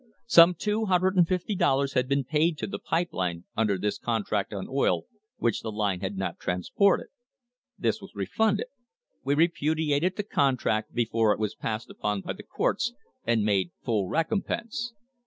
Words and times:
Some 0.25 0.55
$250 0.55 1.93
had 1.93 2.07
been 2.07 2.23
paid 2.23 2.57
to 2.57 2.65
the 2.65 2.79
pipe 2.79 3.09
line 3.13 3.43
under 3.55 3.77
this 3.77 3.99
contract 3.99 4.51
on 4.51 4.65
oil 4.67 5.03
which 5.37 5.61
the 5.61 5.71
line 5.71 5.99
had 5.99 6.17
not 6.17 6.39
transported. 6.39 7.09
This 7.77 8.01
was 8.01 8.15
refunded. 8.15 8.65
We 9.23 9.35
repudiated 9.35 10.15
the 10.15 10.23
contract 10.23 10.95
before 10.95 11.33
it 11.33 11.39
was 11.39 11.53
passed 11.53 11.91
upon 11.91 12.21
by 12.21 12.33
the 12.33 12.41
courts 12.41 12.93
and 13.25 13.43
made 13.43 13.73
full 13.83 14.07
recompense. 14.09 14.91